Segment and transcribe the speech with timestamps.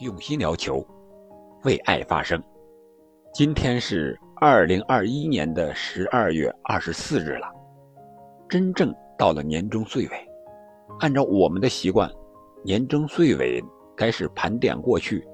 [0.00, 0.86] 用心聊球，
[1.64, 2.40] 为爱发声。
[3.34, 7.48] 今天是二零二一年的十二月二十四日了，
[8.48, 10.10] 真正到了年终岁尾。
[11.00, 12.08] 按照我们的习惯，
[12.64, 13.60] 年终岁尾
[13.96, 15.26] 该是盘点过去、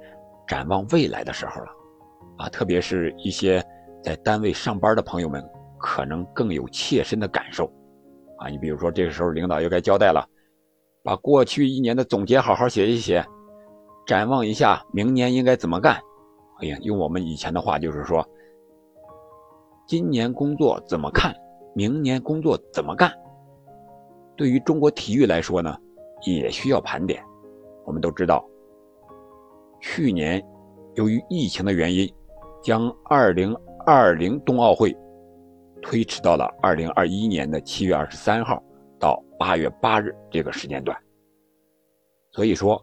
[0.47, 1.69] 展望未来的时候了。
[2.39, 3.63] 啊，特别是一些
[4.03, 5.45] 在单位上班的朋友们，
[5.79, 7.71] 可能更有切身的感受。
[8.39, 10.27] 啊，你比如说这个时候领导又该交代了。
[11.03, 13.23] 把过去一年的总结好好写一写，
[14.07, 15.95] 展望一下明年应该怎么干。
[16.61, 18.27] 哎呀，用我们以前的话就是说，
[19.87, 21.35] 今年工作怎么看，
[21.75, 23.13] 明年工作怎么干。
[24.37, 25.77] 对于中国体育来说呢，
[26.27, 27.23] 也需要盘点。
[27.85, 28.45] 我们都知道，
[29.81, 30.45] 去年
[30.95, 32.13] 由于疫情的原因，
[32.63, 34.97] 将2020冬奥会
[35.83, 38.63] 推迟到了2021年的7月23号。
[39.01, 40.97] 到八月八日这个时间段，
[42.31, 42.83] 所以说，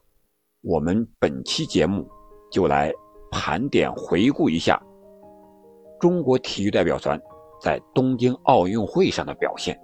[0.63, 2.07] 我们本期节目
[2.51, 2.93] 就来
[3.31, 4.79] 盘点回顾一下
[5.99, 7.19] 中国体育代表团
[7.59, 9.75] 在东京奥运会上的表现，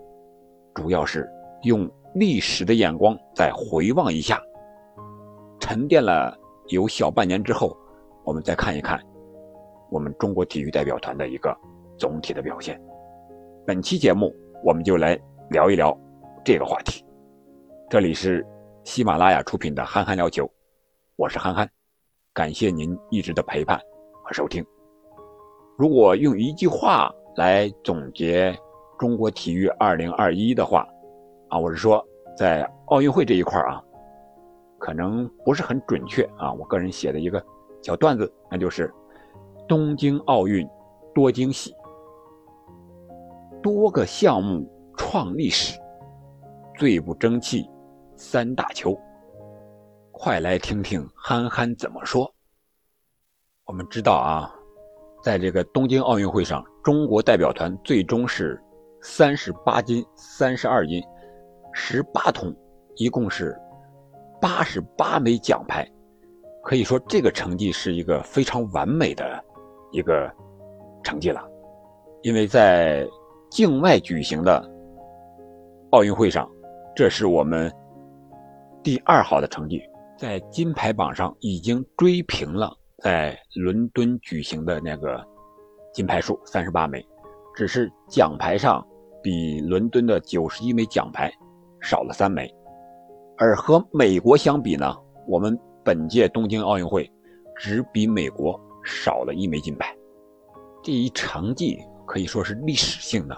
[0.76, 1.28] 主要是
[1.64, 4.40] 用历史的眼光再回望一下，
[5.60, 7.76] 沉淀了有小半年之后，
[8.24, 9.04] 我们再看一看
[9.90, 11.56] 我们中国体育代表团的一个
[11.98, 12.80] 总体的表现。
[13.66, 14.32] 本期节目
[14.64, 15.98] 我们就来聊一聊。
[16.46, 17.04] 这个话题，
[17.90, 18.46] 这里是
[18.84, 20.46] 喜马拉雅出品的《憨憨聊球》，
[21.18, 21.68] 我是憨憨，
[22.32, 23.82] 感谢您一直的陪伴
[24.24, 24.64] 和收听。
[25.76, 28.56] 如果用一句话来总结
[29.00, 30.88] 中国体育2021的话，
[31.50, 32.06] 啊，我是说
[32.38, 33.84] 在奥运会这一块啊，
[34.78, 37.44] 可能不是很准确啊，我个人写的一个
[37.82, 38.94] 小段子，那就是
[39.68, 40.70] 东京奥运
[41.16, 41.74] 多惊喜，
[43.64, 45.80] 多个项目创历史。
[46.78, 47.68] 最不争气，
[48.16, 48.96] 三大球。
[50.20, 52.34] 快来听听憨憨怎么说。
[53.66, 54.52] 我们知道啊，
[55.24, 58.60] 在这个东京奥运会上，中国代表团最终是
[59.00, 61.00] 三十八金、三十二银、
[61.72, 62.52] 十八铜，
[62.96, 63.56] 一共是
[64.42, 65.88] 八十八枚奖牌。
[66.64, 69.40] 可以说，这个成绩是一个非常完美的
[69.92, 70.34] 一个
[71.04, 71.48] 成绩了。
[72.24, 73.08] 因为在
[73.52, 74.68] 境外举行的
[75.92, 76.50] 奥运会上。
[76.96, 77.72] 这是我们
[78.82, 79.80] 第二好的成绩，
[80.18, 85.24] 在金牌榜上已经追平了在伦敦举行的那个
[85.94, 87.06] 金牌数三十八枚，
[87.56, 88.86] 只是奖牌上
[89.22, 91.32] 比伦敦的九十一枚奖牌
[91.82, 92.52] 少了三枚，
[93.38, 94.96] 而和美国相比呢，
[95.28, 97.10] 我们本届东京奥运会
[97.56, 99.96] 只比美国少了一枚金牌，
[100.84, 103.38] 这一成绩可以说是历史性的。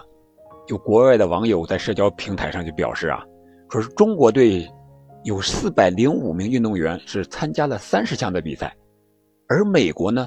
[0.68, 3.22] 有国外的网友在社交平台上就表示啊。
[3.70, 4.68] 说是中国队
[5.22, 8.74] 有四百零五名运动员是参加了三十项的比赛，
[9.48, 10.26] 而美国呢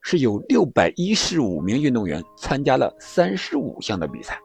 [0.00, 4.38] 是有六百一十五名运动员参加了三十五项的比赛。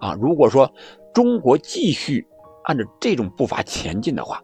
[0.00, 0.70] 啊，如果说
[1.12, 2.24] 中国继续
[2.64, 4.40] 按照这种步伐前进的话，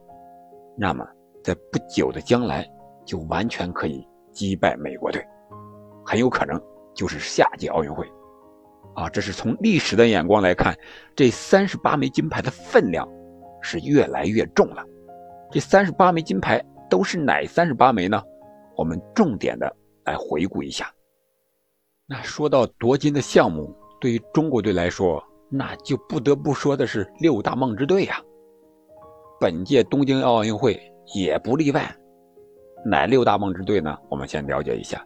[0.76, 1.06] 那么
[1.44, 2.68] 在不久的将来
[3.04, 5.24] 就完全可以击败美国队，
[6.04, 6.60] 很有可能
[6.94, 8.04] 就是下届奥运会。
[8.94, 10.76] 啊，这是从历史的眼光来看，
[11.14, 13.08] 这三十八枚金牌的分量。
[13.60, 14.84] 是越来越重了。
[15.50, 18.22] 这三十八枚金牌都是哪三十八枚呢？
[18.76, 19.74] 我们重点的
[20.04, 20.92] 来回顾一下。
[22.06, 28.22] 那说到夺金的项目，对于中国队来说，那就不得不说的是六大梦之队呀。
[29.40, 30.80] 本届东京奥运会
[31.14, 31.94] 也不例外。
[32.84, 33.98] 哪六大梦之队呢？
[34.08, 35.04] 我们先了解一下，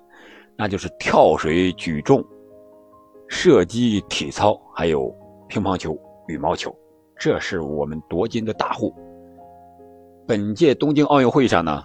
[0.56, 2.24] 那就是跳水、举重、
[3.28, 5.08] 射击、体操，还有
[5.48, 5.98] 乒乓球、
[6.28, 6.74] 羽毛球。
[7.22, 8.92] 这是我们夺金的大户。
[10.26, 11.80] 本届东京奥运会上呢，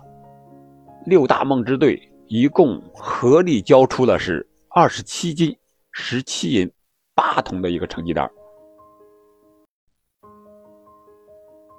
[1.05, 5.55] 六大梦之队一共合力交出了是二十七金、
[5.91, 6.67] 十七银、
[7.13, 8.27] 八铜的一个成绩单。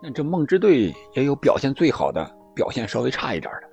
[0.00, 3.68] 那这梦之队也有表现最好的，表现稍微差一点的。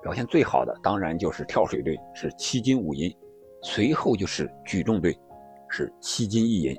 [0.00, 3.12] 表现最好的当然就是跳水队，是七金五银，
[3.64, 5.12] 随后就是举重队，
[5.68, 6.76] 是七金一银。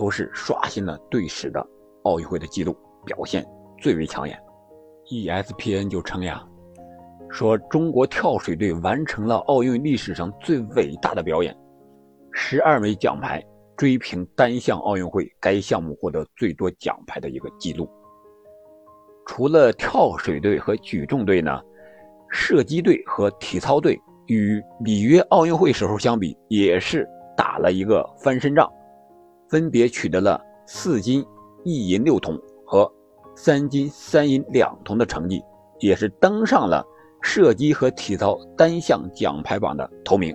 [0.00, 1.62] 都是刷新了队史的
[2.04, 2.74] 奥运会的记录，
[3.04, 3.46] 表现
[3.78, 4.34] 最为抢眼。
[5.10, 6.42] ESPN 就称呀，
[7.28, 11.54] 说中国跳水队完成了奥运历史上最伟大的表演，
[12.32, 13.44] 十二枚奖牌
[13.76, 17.86] 追平单项奥运会该项目获得最多奖牌的一个记录。
[19.26, 21.60] 除了跳水队和举重队呢，
[22.30, 27.06] 射击队和体操队与里约奥运会时候相比，也是
[27.36, 28.66] 打了一个翻身仗。
[29.50, 31.24] 分别取得了四金
[31.64, 32.90] 一银六铜和
[33.34, 35.42] 三金三银两铜的成绩，
[35.80, 36.86] 也是登上了
[37.20, 40.34] 射击和体操单项奖牌榜的头名，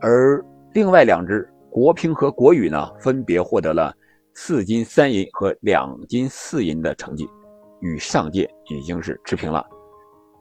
[0.00, 0.44] 而
[0.74, 3.94] 另外两支国乒和国羽呢，分别获得了
[4.34, 7.28] 四金三银和两金四银的成绩，
[7.80, 9.64] 与上届已经是持平了。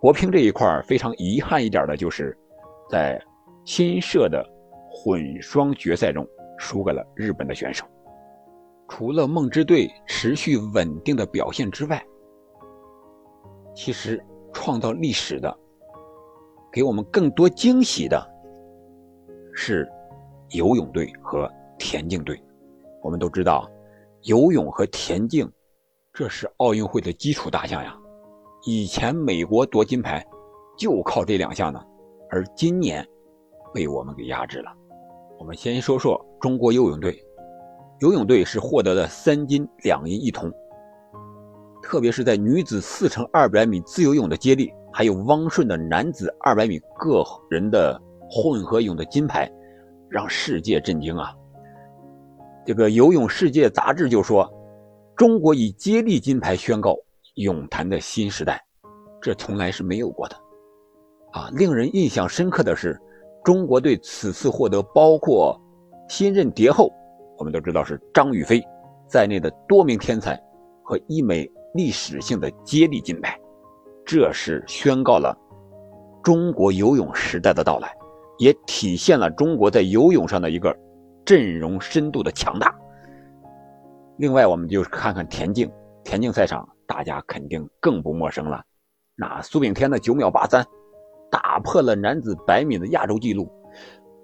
[0.01, 2.37] 国乒这一块非常遗憾一点的就是，
[2.89, 3.21] 在
[3.63, 4.45] 新设的
[4.91, 7.85] 混双决赛中输给了日本的选手。
[8.87, 12.03] 除了梦之队持续稳定的表现之外，
[13.73, 14.23] 其实
[14.53, 15.57] 创造历史的、
[16.71, 18.23] 给我们更多惊喜的
[19.53, 19.89] 是
[20.51, 22.41] 游泳队和田径队。
[23.01, 23.69] 我们都知道，
[24.21, 25.51] 游泳和田径
[26.13, 27.97] 这是奥运会的基础大项呀。
[28.67, 30.25] 以前美国夺金牌
[30.77, 31.83] 就靠这两项呢，
[32.29, 33.05] 而今年
[33.73, 34.71] 被我们给压制了。
[35.37, 37.21] 我们先说说中国游泳队。
[37.99, 40.51] 游泳队是获得了三金两银一铜，
[41.81, 47.97] 特别是在女子四乘二百米自由泳的接力，还有汪顺的男子二百米个人的
[48.29, 49.49] 混合泳的金牌，
[50.09, 51.33] 让世界震惊啊！
[52.65, 54.51] 这个游泳世界杂志就说，
[55.15, 56.97] 中国以接力金牌宣告
[57.35, 58.61] 泳坛的新时代，
[59.21, 60.35] 这从来是没有过的
[61.31, 61.49] 啊！
[61.53, 62.99] 令人印象深刻的是，
[63.45, 65.57] 中国队此次获得包括
[66.09, 66.91] 新任蝶后。
[67.37, 68.63] 我们都知道是张雨霏
[69.07, 70.41] 在内的多名天才
[70.83, 73.37] 和一枚历史性的接力金牌，
[74.05, 75.37] 这是宣告了
[76.23, 77.93] 中国游泳时代的到来，
[78.39, 80.75] 也体现了中国在游泳上的一个
[81.25, 82.73] 阵容深度的强大。
[84.17, 85.69] 另外，我们就看看田径，
[86.03, 88.63] 田径赛场大家肯定更不陌生了。
[89.17, 90.65] 那苏炳添的九秒八三，
[91.35, 93.51] 打破了男子百米的亚洲纪录，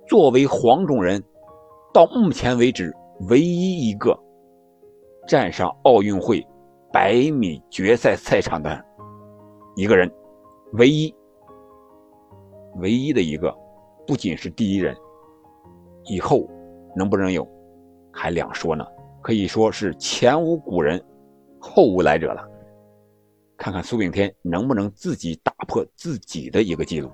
[0.07, 1.21] 作为黄种人，
[1.93, 2.93] 到目前为止。
[3.29, 4.17] 唯一一个
[5.27, 6.43] 站上奥运会
[6.91, 8.83] 百米决赛赛场的
[9.75, 10.11] 一个人，
[10.73, 11.13] 唯一、
[12.77, 13.55] 唯一的一个，
[14.07, 14.95] 不仅是第一人，
[16.05, 16.49] 以后
[16.95, 17.47] 能不能有
[18.11, 18.83] 还两说呢？
[19.21, 20.99] 可以说是前无古人，
[21.59, 22.41] 后无来者了。
[23.61, 27.11] 看看苏炳添能不能自己打破自己的一个记录。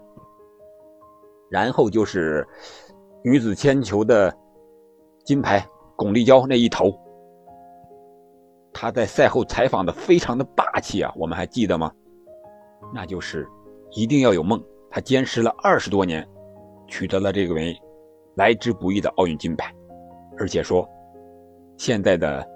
[1.51, 2.47] 然后就是
[3.21, 4.33] 女子铅球的
[5.25, 5.67] 金牌。
[5.97, 6.93] 巩立姣那一头，
[8.71, 11.91] 他在赛后采访的非常的霸气啊，我们还记得吗？
[12.93, 13.47] 那就是
[13.93, 14.63] 一定要有梦。
[14.91, 16.23] 他坚持了二十多年，
[16.87, 17.75] 取得了这个为
[18.35, 19.73] 来之不易的奥运金牌，
[20.37, 20.87] 而且说
[21.77, 22.47] 现在的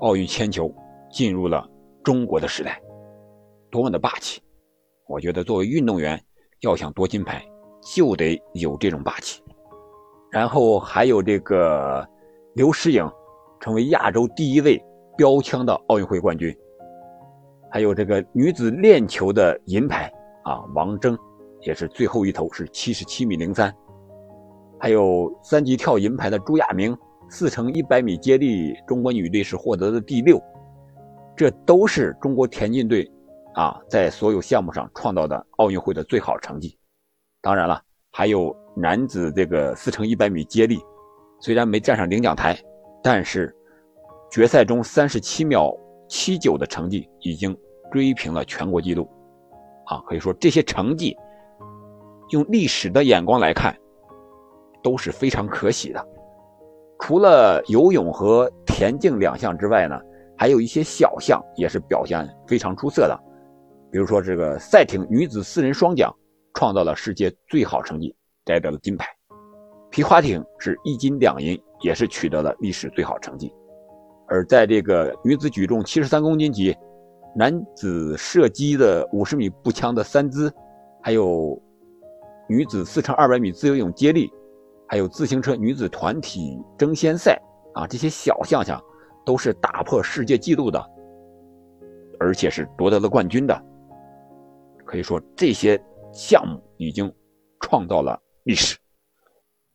[0.00, 0.68] 奥运铅球
[1.08, 1.64] 进入了
[2.02, 2.82] 中国的时代，
[3.70, 4.40] 多么的霸气！
[5.06, 6.22] 我觉得作为运动员，
[6.60, 7.44] 要想夺金牌，
[7.94, 9.42] 就得有这种霸气。
[10.30, 12.06] 然后还有这个。
[12.56, 13.06] 刘诗颖
[13.60, 14.82] 成为亚洲第一位
[15.14, 16.56] 标枪的奥运会冠军，
[17.70, 20.10] 还有这个女子链球的银牌
[20.42, 21.14] 啊，王铮
[21.60, 23.70] 也是最后一头是七十七米零三，
[24.80, 26.96] 还有三级跳银牌的朱亚明，
[27.28, 30.42] 四乘一百米接力中国女队是获得的第六，
[31.36, 33.06] 这都是中国田径队
[33.56, 36.78] 啊在所有项目上创造的奥运会的最好成绩。
[37.40, 37.82] 当然了，
[38.12, 40.78] 还有男子这个四乘一百米接力。
[41.40, 42.58] 虽然没站上领奖台，
[43.02, 43.54] 但是
[44.30, 45.74] 决赛中三十七秒
[46.08, 47.56] 七九的成绩已经
[47.92, 49.08] 追平了全国纪录，
[49.86, 51.16] 啊，可以说这些成绩
[52.30, 53.76] 用历史的眼光来看
[54.82, 56.08] 都是非常可喜的。
[57.00, 59.98] 除了游泳和田径两项之外呢，
[60.36, 63.18] 还有一些小项也是表现非常出色的，
[63.90, 66.12] 比如说这个赛艇女子四人双桨
[66.54, 68.14] 创造了世界最好成绩，
[68.44, 69.06] 摘得了金牌。
[69.90, 73.52] 皮划艇是一金两银，也是取得了历史最好成绩。
[74.28, 76.76] 而在这个女子举重七十三公斤级、
[77.34, 80.52] 男子射击的五十米步枪的三姿，
[81.00, 81.58] 还有
[82.48, 84.28] 女子四乘二百米自由泳接力，
[84.88, 87.40] 还有自行车女子团体争先赛
[87.74, 88.82] 啊，这些小项项
[89.24, 90.84] 都是打破世界纪录的，
[92.18, 93.62] 而且是夺得了冠军的。
[94.86, 95.78] 可以说，这些
[96.12, 97.12] 项目已经
[97.60, 98.78] 创造了历史。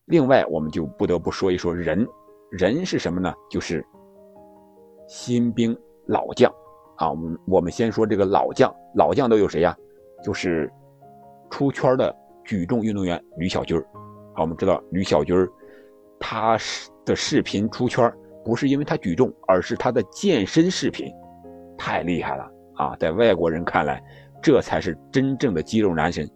[0.06, 2.08] 另外，我们就不得不说一说人，
[2.50, 3.34] 人是什么呢？
[3.50, 3.86] 就是
[5.08, 5.78] 新兵
[6.08, 6.52] 老将
[6.96, 7.10] 啊。
[7.10, 9.78] 我们我们先说这个老将，老将都有谁呀？
[10.24, 10.72] 就是
[11.50, 13.78] 出圈的举重运动员吕小军
[14.34, 15.36] 啊，我们知道吕小军
[16.20, 16.58] 他
[17.06, 18.12] 的视频出圈，
[18.44, 21.12] 不是因为他举重，而是他的健身视频
[21.78, 22.96] 太厉害了啊！
[22.98, 24.04] 在外国人看来，
[24.42, 26.30] 这才是真正的肌肉男神。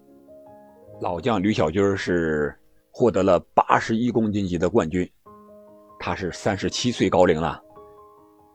[1.01, 2.55] 老将吕小军是。
[2.97, 5.05] 获得了八十一公斤级的冠军，
[5.99, 7.61] 他是三十七岁高龄了，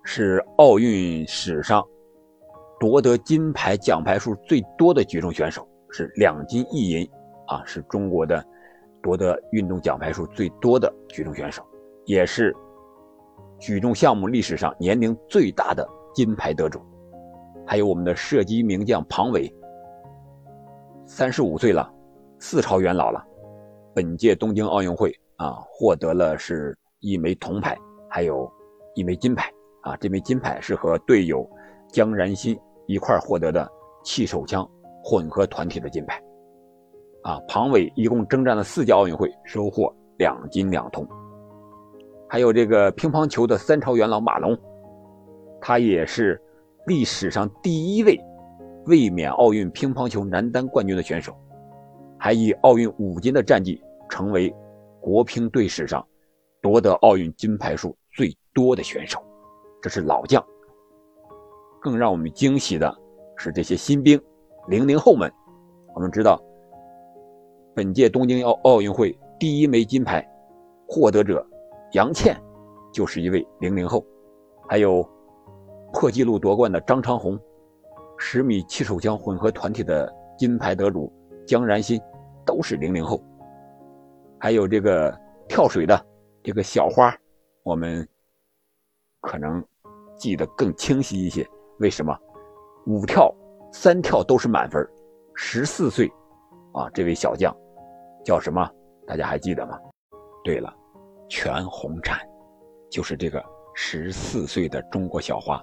[0.03, 1.87] 是奥运史上
[2.79, 7.07] 夺得金牌奖牌数最多的举重选手，是两金一银，
[7.49, 8.43] 啊，是中国的
[9.03, 11.63] 夺得运动奖牌数最多的举重选手，
[12.07, 12.57] 也是
[13.59, 16.81] 举重项目历史上年龄最大的金牌得主。
[17.71, 19.49] 还有我们的射击名将庞伟，
[21.07, 21.89] 三十五岁了，
[22.41, 23.25] 四朝元老了。
[23.95, 28.51] 本届东京奥运会啊，获得了是一枚铜牌，还有
[28.97, 29.49] 一枚金牌
[29.83, 29.97] 啊。
[29.99, 31.49] 这枚金牌是和队友
[31.93, 32.59] 姜然新
[32.89, 33.71] 一块获得的
[34.03, 34.69] 气手枪
[35.05, 36.21] 混合团体的金牌。
[37.23, 41.07] 啊，庞伟一共征战了四届奥运会，收获两金两铜。
[42.29, 44.59] 还有这个乒乓球的三朝元老马龙，
[45.61, 46.43] 他也是
[46.87, 48.19] 历史上第一位
[48.87, 51.35] 卫冕奥运乒乓球男单冠军的选手。
[52.19, 54.55] 还以奥运五金的战绩，成为
[55.01, 56.07] 国乒队史上
[56.61, 59.19] 夺得奥运金牌数最多的选手。
[59.81, 60.45] 这是老将。
[61.81, 62.95] 更让我们惊喜的
[63.37, 64.21] 是这些新兵，
[64.69, 65.33] 零零后们。
[65.95, 66.39] 我们知道，
[67.75, 70.23] 本届东京奥奥运会第一枚金牌
[70.87, 71.47] 获得者
[71.93, 72.37] 杨倩，
[72.93, 74.05] 就是一位零零后。
[74.69, 75.09] 还有
[75.93, 77.39] 破纪录夺冠的张昌宏，
[78.19, 81.13] 十米气手枪混合团体的金牌得主
[81.47, 82.01] 姜然新。
[82.47, 83.23] 都是零零后，
[84.41, 85.17] 还有这个
[85.47, 86.07] 跳水的
[86.43, 87.15] 这个小花，
[87.63, 88.09] 我们
[89.21, 89.65] 可能
[90.17, 91.47] 记得更清晰一些。
[91.79, 92.17] 为什么？
[92.87, 93.33] 五跳
[93.73, 94.85] 三跳都是满分，
[95.37, 96.11] 十四岁
[96.73, 97.55] 啊，这位小将
[98.25, 98.69] 叫什么？
[99.07, 99.79] 大家还记得吗？
[100.43, 100.75] 对了，
[101.29, 102.19] 全红婵，
[102.91, 103.41] 就是这个
[103.75, 105.63] 十四岁的中国小花，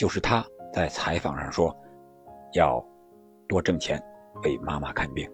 [0.00, 0.42] 就是她
[0.72, 1.76] 在采访上说
[2.54, 2.82] 要
[3.46, 4.02] 多挣钱
[4.42, 5.30] 为妈妈看病。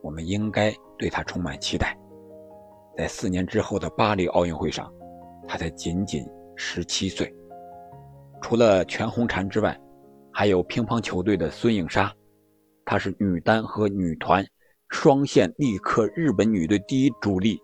[0.00, 1.98] 我们应该对他充满期待。
[2.96, 4.88] 在四年之后的巴黎奥运会上，
[5.48, 6.24] 他才仅仅
[6.54, 7.34] 十七岁。
[8.40, 9.76] 除了全红婵之外，
[10.32, 12.14] 还有乒乓球队的孙颖莎，
[12.84, 14.46] 她是女单和女团
[14.88, 17.60] 双线力克日本女队第一主力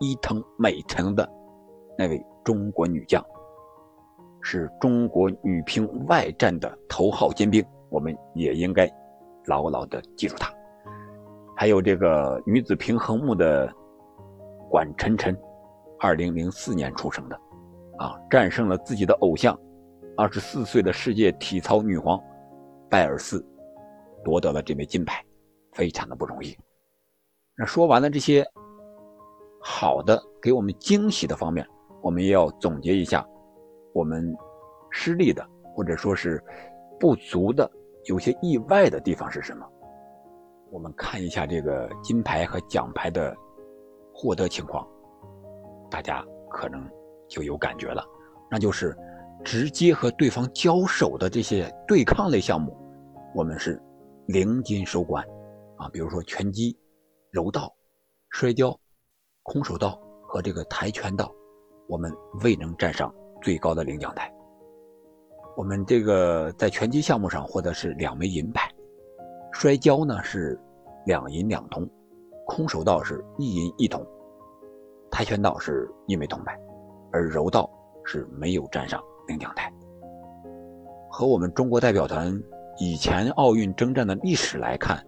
[0.00, 1.28] 伊藤美诚的
[1.96, 3.24] 那位中国女将，
[4.48, 7.64] 是中国女乒外战的头号尖兵。
[7.90, 8.88] 我们也应该
[9.46, 10.48] 牢牢地记住她。
[11.56, 13.68] 还有这个女子平衡木的
[14.70, 15.36] 管晨晨，
[15.98, 17.36] 二零零四年出生的，
[17.98, 19.58] 啊，战胜了自己的偶像，
[20.16, 22.16] 二十四岁的世界体操女皇
[22.88, 23.44] 拜尔斯，
[24.24, 25.24] 夺得了这枚金牌，
[25.72, 26.56] 非常的不容易。
[27.56, 28.46] 那说完了这些
[29.60, 31.66] 好的给我们惊喜的方面，
[32.00, 33.26] 我们也要总结一下
[33.96, 34.36] 我们
[34.90, 35.42] 失利的
[35.74, 36.42] 或者说是
[37.00, 37.70] 不足的、
[38.04, 39.66] 有些意外的地方是什么？
[40.70, 43.34] 我们看一下这个金牌和奖牌的
[44.12, 44.86] 获得情况，
[45.90, 46.86] 大家可能
[47.26, 48.04] 就有感觉了，
[48.50, 48.94] 那就是
[49.42, 52.76] 直接和对方交手的这些对抗类项目，
[53.34, 53.80] 我们是
[54.26, 55.24] 零金收官
[55.78, 55.88] 啊。
[55.88, 56.78] 比如说拳击、
[57.30, 57.74] 柔道、
[58.28, 58.78] 摔跤、
[59.42, 61.32] 空手道和这个跆拳道，
[61.88, 62.12] 我们
[62.44, 63.10] 未能站上
[63.46, 64.28] 最高的领奖台。
[65.56, 68.68] 我们这个在拳击项目上获得是两枚银牌，
[69.52, 70.60] 摔跤呢是。
[71.06, 71.88] 两银两铜，
[72.48, 74.04] 空手道是一银一铜，
[75.08, 76.58] 跆拳道是一枚铜牌，
[77.12, 77.70] 而柔道
[78.04, 79.72] 是没有站上领奖台。
[81.08, 82.36] 和我们中国代表团
[82.80, 85.00] 以前奥运征战的历史来看，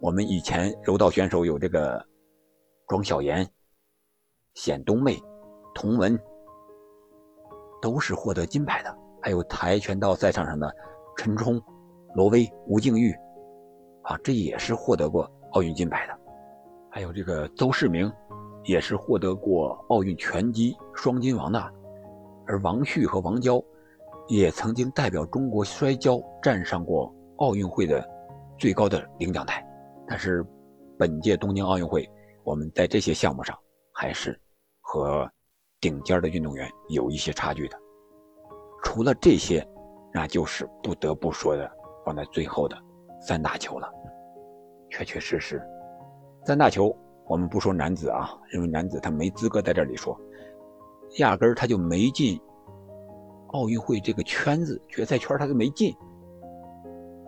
[0.00, 2.00] 我们以前柔道选手有这个
[2.86, 3.44] 庄晓妍、
[4.54, 5.20] 冼冬妹、
[5.74, 6.16] 童文，
[7.82, 8.96] 都是获得金牌的。
[9.20, 10.74] 还有跆拳道赛场上的
[11.18, 11.60] 陈冲、
[12.14, 13.14] 罗威、吴静钰。
[14.04, 16.18] 啊，这也是获得过奥运金牌的，
[16.90, 18.12] 还有这个邹市明，
[18.64, 21.72] 也是获得过奥运拳击双金王的，
[22.44, 23.62] 而王旭和王娇，
[24.26, 28.04] 也曾经代表中国摔跤站上过奥运会的
[28.58, 29.64] 最高的领奖台。
[30.08, 30.44] 但是，
[30.98, 32.04] 本届东京奥运会，
[32.42, 33.56] 我们在这些项目上
[33.92, 34.36] 还是
[34.80, 35.30] 和
[35.82, 37.76] 顶尖的运动员有一些差距的。
[38.84, 39.66] 除了这些，
[40.14, 41.70] 那就是不得不说的，
[42.06, 42.76] 放在最后的。
[43.20, 43.88] 三大球了，
[44.90, 45.62] 确确实实，
[46.44, 46.96] 三大球
[47.26, 50.18] 我们不说男子啊，因为男子他没资格在这里说，
[51.18, 52.40] 压根儿他就没进
[53.48, 55.94] 奥运会这个圈子，决赛圈他都没进。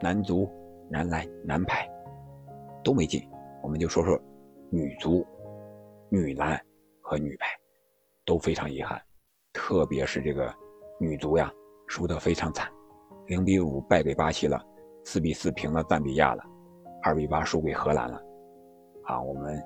[0.00, 0.50] 男足、
[0.90, 1.88] 男篮、男排
[2.82, 3.22] 都没进，
[3.62, 4.20] 我们就说说
[4.70, 5.24] 女足、
[6.08, 6.60] 女篮
[7.00, 7.46] 和女排
[8.24, 9.00] 都非常遗憾，
[9.52, 10.52] 特别是这个
[10.98, 11.52] 女足呀，
[11.86, 12.70] 输得非常惨，
[13.26, 14.62] 零比五败给巴西了。
[15.06, 16.42] 四比四平了赞比亚了，
[17.02, 18.18] 二比八输给荷兰了，
[19.02, 19.62] 啊，我们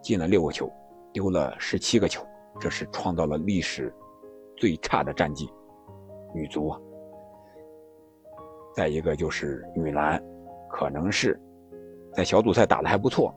[0.00, 0.72] 进了六个球，
[1.12, 2.24] 丢了十七个球，
[2.58, 3.94] 这是创造了历史
[4.56, 5.46] 最差的战绩。
[6.34, 6.80] 女足啊，
[8.74, 10.18] 再一个就是女篮，
[10.70, 11.38] 可能是
[12.14, 13.34] 在小组赛打得还不错，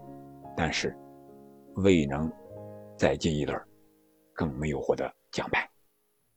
[0.56, 0.98] 但是
[1.76, 2.32] 未能
[2.96, 3.62] 再进一轮，
[4.34, 5.68] 更没有获得奖牌。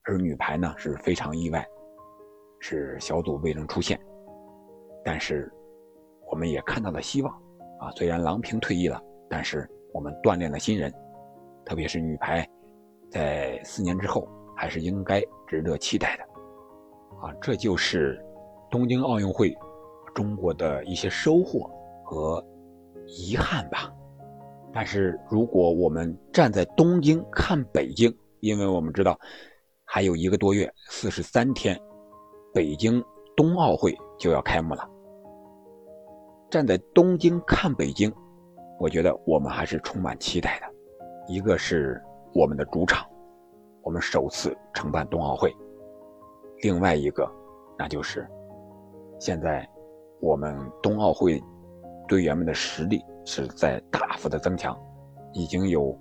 [0.04, 1.66] 而女排呢是非常意外，
[2.60, 3.98] 是小组未能出线，
[5.04, 5.50] 但是
[6.30, 7.32] 我们也看到了希望
[7.80, 7.90] 啊！
[7.96, 10.92] 虽然郎平退役了，但是我们锻炼了新人，
[11.64, 12.46] 特别是女排，
[13.10, 16.22] 在四年之后还是应该值得期待的
[17.26, 17.32] 啊！
[17.40, 18.22] 这就是
[18.70, 19.56] 东京奥运会
[20.14, 21.70] 中国的一些收获
[22.04, 22.44] 和
[23.06, 23.90] 遗憾吧。
[24.74, 29.18] 但是如果我们站在东京看北京，因为我们知道。
[29.86, 31.78] 还有一个多月，四十三天，
[32.52, 33.04] 北京
[33.36, 34.88] 冬奥会就要开幕了。
[36.50, 38.12] 站在东京看北京，
[38.80, 40.66] 我觉得我们还是充满期待的。
[41.28, 42.02] 一个是
[42.34, 43.06] 我们的主场，
[43.82, 45.50] 我们首次承办冬奥会；
[46.62, 47.30] 另外一个，
[47.78, 48.26] 那就是
[49.20, 49.68] 现在
[50.18, 51.40] 我们冬奥会
[52.08, 54.78] 队员们的实力是在大幅的增强，
[55.32, 55.98] 已经有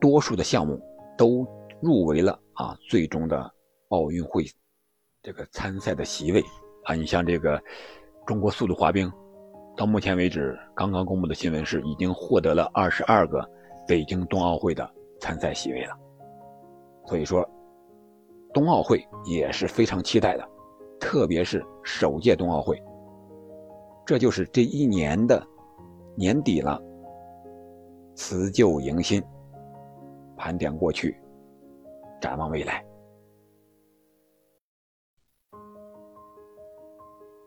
[0.00, 0.80] 多数的项目
[1.16, 1.46] 都
[1.80, 2.38] 入围了。
[2.54, 3.38] 啊，最终的
[3.88, 4.42] 奥运会
[5.22, 6.42] 这个参赛的席位
[6.84, 7.62] 啊，你像这个
[8.24, 9.12] 中国速度滑冰，
[9.76, 13.46] 到目前为止刚刚公布的新闻是已经获得了二十二个
[13.86, 15.94] 北京冬奥会的参赛席位了。
[17.04, 17.46] 所以说，
[18.54, 20.48] 冬奥会也是非常期待的，
[20.98, 22.82] 特别是首届冬奥会，
[24.06, 25.46] 这就是这一年的
[26.18, 26.80] 年底了，
[28.14, 29.22] 辞旧迎新，
[30.34, 31.14] 盘点过去。
[32.18, 32.82] 展望未来，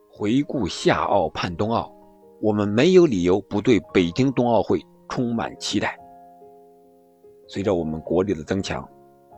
[0.08, 1.92] 回顾夏奥盼冬奥，
[2.40, 5.98] 我们没有理由不对北京冬奥会充满期待。
[7.48, 8.88] 随着我们国力的增强，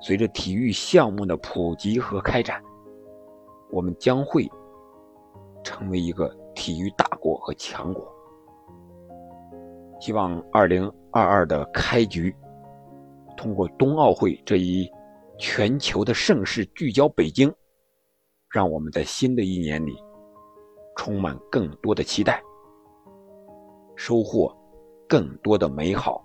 [0.02, 2.62] 随着体育项目的普及和开展，
[3.72, 4.46] 我们将会
[5.64, 8.06] 成为一个体育大国和强国。
[10.02, 12.36] 希望二零二二的开局，
[13.38, 14.86] 通过冬奥会这一。
[15.44, 17.52] 全球的盛世聚焦北京，
[18.48, 19.98] 让我们在新的一年里
[20.96, 22.40] 充满更多的期待，
[23.96, 24.56] 收获
[25.10, 26.24] 更多的美好。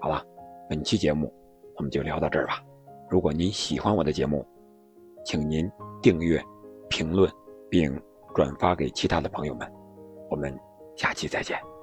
[0.00, 0.24] 好了，
[0.70, 1.34] 本期节目
[1.76, 2.62] 我们就聊到这儿吧。
[3.10, 4.46] 如果您喜欢我的节目，
[5.24, 5.68] 请您
[6.00, 6.40] 订阅、
[6.88, 7.28] 评论
[7.68, 8.00] 并
[8.32, 9.68] 转发给其他的朋友们。
[10.30, 10.56] 我们
[10.94, 11.73] 下期再见。